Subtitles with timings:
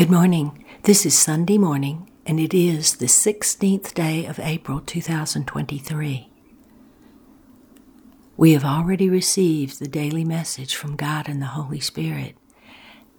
[0.00, 0.64] Good morning.
[0.84, 6.30] This is Sunday morning, and it is the 16th day of April 2023.
[8.34, 12.34] We have already received the daily message from God and the Holy Spirit,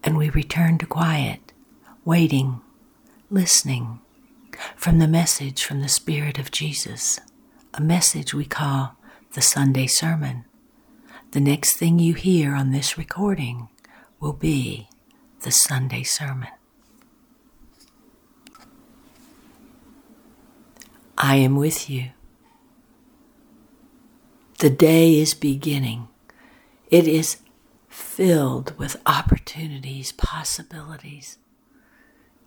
[0.03, 1.53] and we return to quiet,
[2.03, 2.61] waiting,
[3.29, 3.99] listening
[4.75, 7.19] from the message from the Spirit of Jesus,
[7.75, 8.95] a message we call
[9.33, 10.45] the Sunday Sermon.
[11.33, 13.69] The next thing you hear on this recording
[14.19, 14.89] will be
[15.41, 16.49] the Sunday Sermon.
[21.23, 22.09] I am with you.
[24.57, 26.07] The day is beginning.
[26.89, 27.37] It is
[27.87, 31.37] filled with opportunities, possibilities,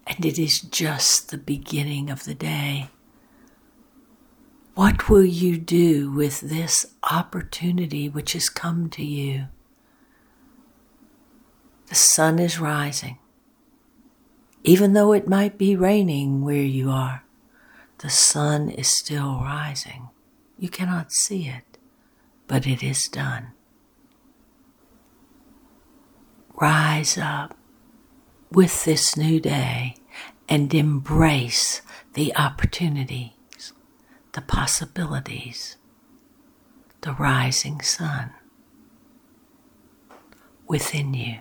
[0.09, 2.91] and it is just the beginning of the day.
[4.75, 9.45] What will you do with this opportunity which has come to you?
[11.87, 13.19] The sun is rising,
[14.65, 17.24] even though it might be raining where you are
[17.99, 20.09] the sun is still rising.
[20.59, 21.79] You cannot see it,
[22.47, 23.53] but it is done.
[26.61, 27.57] Rise up
[28.51, 29.97] with this new day
[30.49, 31.83] and embrace
[32.15, 33.73] the opportunities,
[34.33, 35.77] the possibilities,
[37.01, 38.33] the rising sun
[40.67, 41.39] within you.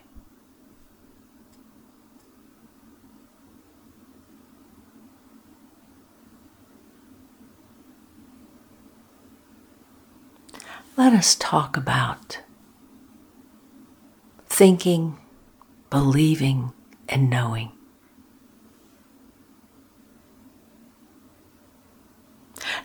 [10.95, 12.39] Let us talk about
[14.45, 15.17] thinking,
[15.89, 16.71] believing,
[17.09, 17.71] and knowing.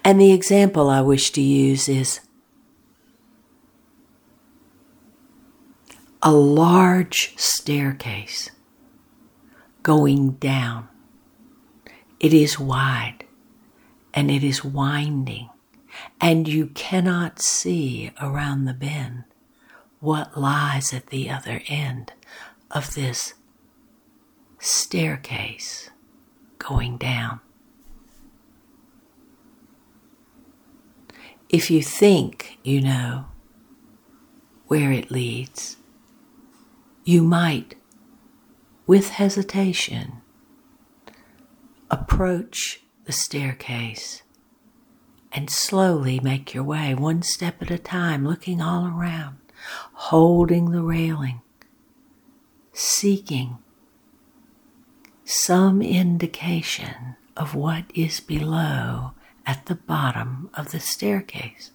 [0.03, 2.21] And the example I wish to use is
[6.23, 8.51] a large staircase
[9.83, 10.89] going down.
[12.21, 13.25] It is wide
[14.15, 15.51] and it is winding
[16.21, 19.25] and you cannot see around the bend
[20.01, 22.13] what lies at the other end
[22.71, 23.35] of this
[24.59, 25.91] staircase
[26.59, 27.41] going down.
[31.49, 33.27] If you think you know
[34.67, 35.77] where it leads,
[37.05, 37.75] you might,
[38.87, 40.21] with hesitation,
[41.91, 44.23] approach the staircase
[45.33, 49.37] and slowly make your way one step at a time, looking all around,
[49.93, 51.41] holding the railing,
[52.73, 53.59] seeking
[55.25, 59.13] some indication of what is below
[59.47, 61.71] at the bottom of the staircase.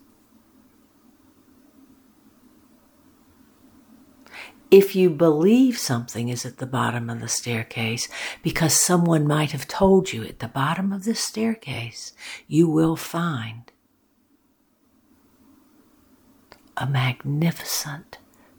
[4.73, 8.09] If you believe something is at the bottom of the staircase
[8.41, 12.11] because someone might have told you at the bottom of the staircase
[12.47, 13.71] you will find
[16.75, 18.17] a magnificent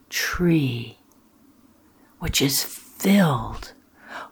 [0.08, 0.98] tree
[2.20, 3.72] which is filled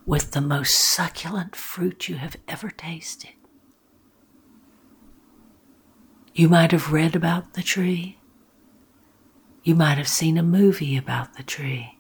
[0.07, 3.35] with the most succulent fruit you have ever tasted.
[6.33, 8.19] You might have read about the tree.
[9.63, 11.99] You might have seen a movie about the tree.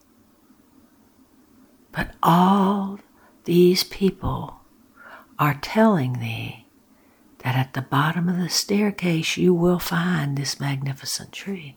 [1.92, 2.98] But all
[3.44, 4.60] these people
[5.38, 6.66] are telling thee
[7.38, 11.76] that at the bottom of the staircase you will find this magnificent tree.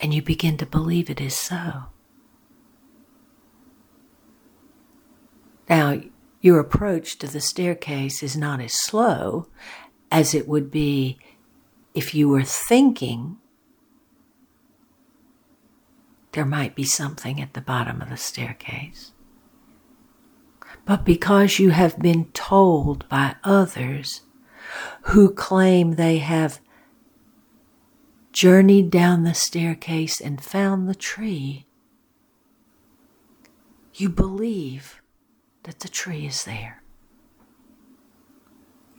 [0.00, 1.84] And you begin to believe it is so.
[5.68, 6.00] Now,
[6.40, 9.48] your approach to the staircase is not as slow
[10.10, 11.18] as it would be
[11.94, 13.38] if you were thinking
[16.32, 19.12] there might be something at the bottom of the staircase.
[20.84, 24.22] But because you have been told by others
[25.02, 26.60] who claim they have
[28.32, 31.66] journeyed down the staircase and found the tree,
[33.94, 35.02] you believe
[35.64, 36.82] that the tree is there.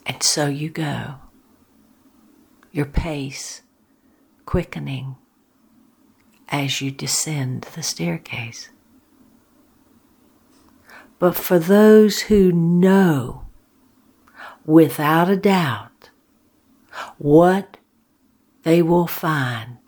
[0.05, 1.15] And so you go,
[2.71, 3.63] your pace
[4.45, 5.15] quickening
[6.53, 8.69] as you descend the staircase.
[11.17, 13.45] But for those who know
[14.63, 16.11] without a doubt
[17.17, 17.77] what
[18.61, 19.79] they will find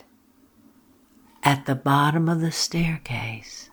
[1.43, 3.69] at the bottom of the staircase,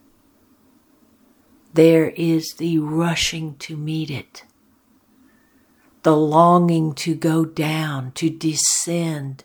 [1.73, 4.45] there is the rushing to meet it,
[6.03, 9.45] the longing to go down, to descend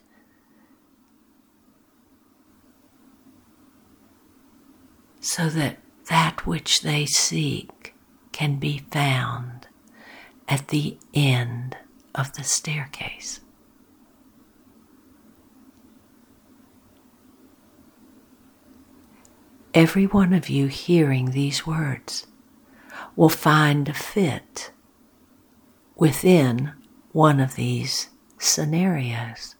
[5.28, 5.78] so that
[6.08, 7.94] that which they seek
[8.32, 9.68] can be found
[10.48, 11.76] at the end
[12.16, 13.42] of the staircase.
[19.74, 22.26] Every one of you hearing these words
[23.18, 24.72] will find a fit
[25.98, 26.72] within
[27.12, 28.08] one of these
[28.40, 29.57] scenarios.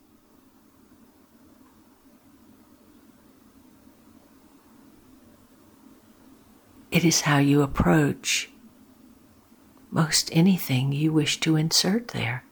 [6.98, 8.50] It is how you approach
[9.92, 12.44] most anything you wish to insert there,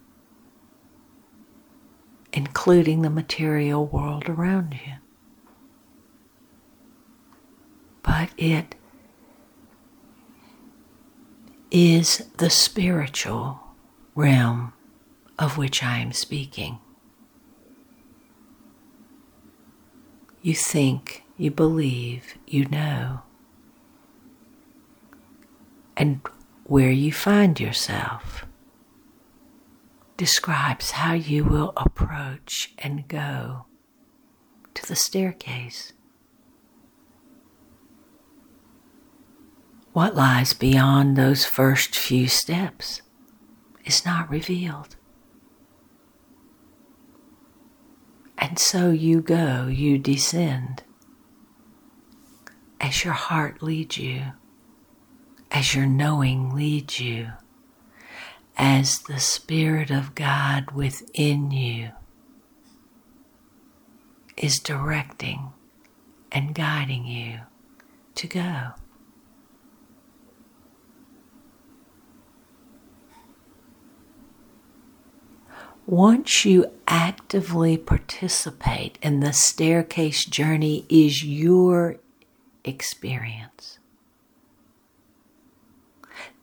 [2.32, 4.94] including the material world around you.
[8.04, 8.76] But it
[11.72, 13.62] is the spiritual
[14.14, 14.74] realm
[15.40, 16.78] of which I am speaking.
[20.44, 23.24] You think, you believe, you know.
[25.98, 26.22] And
[26.66, 28.46] where you find yourself
[30.18, 33.66] describes how you will approach and go
[34.74, 35.94] to the staircase.
[39.94, 43.02] What lies beyond those first few steps
[43.86, 44.98] is not revealed.
[48.38, 50.84] And so you go, you descend
[52.82, 54.34] as your heart leads you,
[55.56, 57.30] as your knowing leads you,
[58.58, 61.92] as the Spirit of God within you
[64.36, 65.54] is directing
[66.30, 67.40] and guiding you
[68.16, 68.72] to go.
[75.86, 81.96] Once you actively participate in the staircase journey is your
[82.66, 83.80] experience,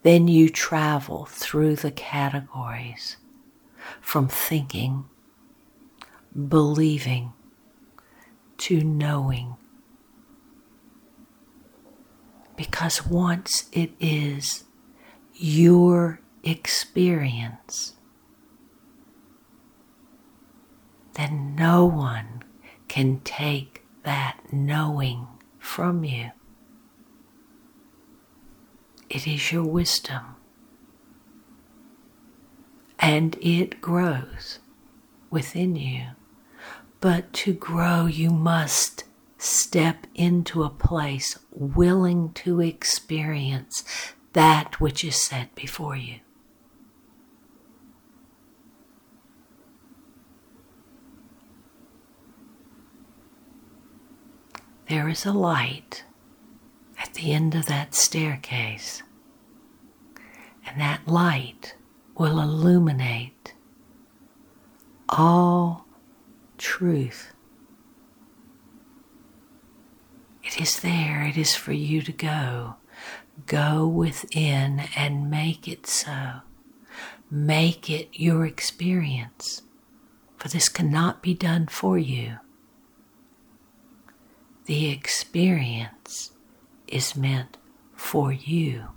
[0.03, 3.17] then you travel through the categories
[4.01, 5.05] from thinking,
[6.49, 7.33] believing,
[8.59, 9.57] to knowing.
[12.57, 14.65] Because once it is
[15.35, 17.95] your experience,
[21.15, 22.43] then no one
[22.89, 25.27] can take that knowing
[25.59, 26.31] from you.
[29.13, 30.37] It is your wisdom.
[32.99, 34.59] And it grows
[35.29, 36.07] within you.
[37.01, 39.05] But to grow, you must
[39.37, 43.85] step into a place willing to experience
[44.33, 46.21] that which is set before you.
[54.93, 56.05] there is a light
[57.23, 59.01] the end of that staircase,
[60.67, 61.77] and that light
[62.19, 63.55] will illuminate
[65.09, 65.87] all
[66.59, 67.33] truth.
[70.43, 72.75] It is there, it is for you to go.
[73.47, 76.41] Go within and make it so.
[77.31, 79.63] Make it your experience,
[80.37, 82.39] for this cannot be done for you.
[84.67, 86.33] The experience
[86.93, 87.57] is meant
[87.95, 88.89] for you.